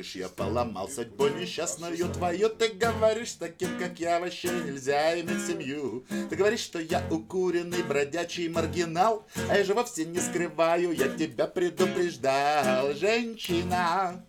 [0.00, 2.48] говоришь, я поломал судьбу несчастную твою.
[2.48, 6.06] Ты говоришь, таким, как я, вообще нельзя иметь семью.
[6.30, 11.46] Ты говоришь, что я укуренный бродячий маргинал А я же вовсе не скрываю, я тебя
[11.46, 14.24] предупреждал Женщина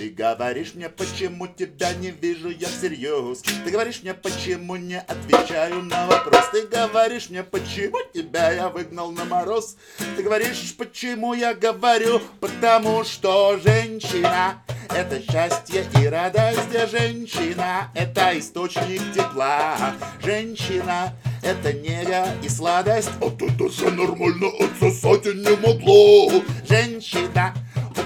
[0.00, 5.82] ты говоришь мне, почему тебя не вижу я всерьез Ты говоришь мне, почему не отвечаю
[5.82, 9.76] на вопрос Ты говоришь мне, почему тебя я выгнал на мороз
[10.16, 19.00] Ты говоришь, почему я говорю, потому что женщина это счастье и радость женщина, это источник
[19.14, 19.94] тепла.
[20.20, 23.10] Женщина, это нега и сладость.
[23.20, 26.42] А ты даже нормально отсосать не могло.
[26.68, 27.54] Женщина,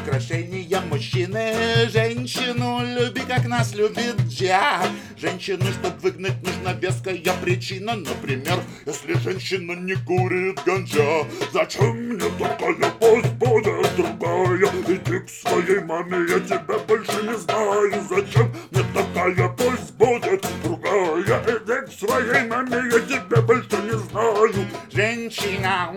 [0.05, 0.81] украшения.
[0.91, 4.83] Мужчины Женщину люби, как нас любит Джа
[5.17, 7.95] Женщину, чтобы выгнать, нужна веская причина.
[7.95, 14.71] Например, если женщина не курит ганджа Зачем мне такая, пусть будет другая?
[14.87, 17.93] Иди к своей маме, я тебя больше не знаю.
[18.09, 21.23] Зачем мне такая, пусть будет другая?
[21.23, 24.53] Иди к своей маме, я тебя больше не знаю.
[24.93, 25.95] Женщина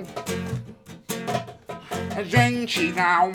[2.17, 3.31] Женщина,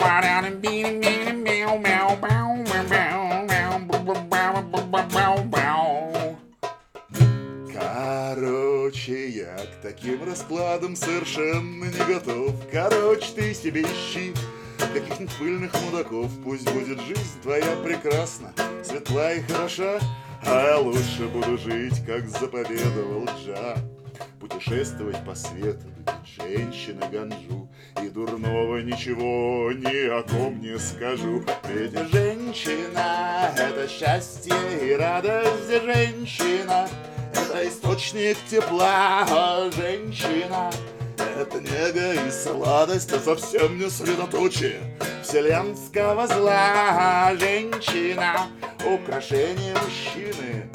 [7.71, 14.33] Короче, я к таким раскладам совершенно не готов Короче, ты себе ищи
[14.77, 18.51] каких-нибудь пыльных мудаков Пусть будет жизнь твоя прекрасна,
[18.83, 19.97] светла и хороша
[20.45, 23.77] А лучше буду жить, как заповедовал Джа
[24.41, 25.87] Путешествовать по свету,
[26.37, 27.62] женщина ганжу
[28.01, 36.87] И дурного ничего ни о ком не скажу Ведь женщина— это счастье и радость Женщина—
[37.33, 40.71] это источник тепла Женщина—
[41.17, 44.79] это нега и сладость, а совсем не средоточие
[45.23, 47.33] вселенского зла.
[47.39, 48.47] Женщина—
[48.85, 50.69] украшение мужчины,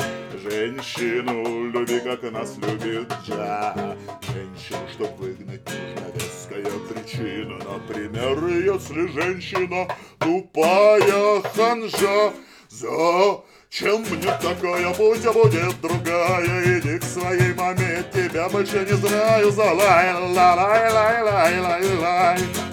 [0.50, 3.96] Женщину люби, как нас любит Джа.
[4.22, 9.86] Женщину, чтоб выгнать, нужна веская причина Например, если женщина
[10.18, 12.32] тупая ханжа
[12.70, 19.50] Зачем мне такая, будь, а будет другая Иди к своей маме, тебя больше не знаю.
[19.50, 22.67] Залай, лай, лай, лай, лай, лай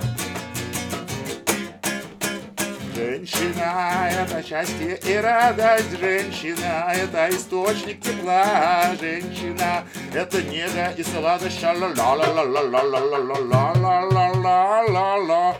[2.95, 9.83] Женщина— это счастье и радость, женщина— это источник тепла, женщина—
[10.13, 14.83] это нега и сладость, ла ла ла ла ла ла ла ла ла ла ла
[14.87, 15.55] ла ла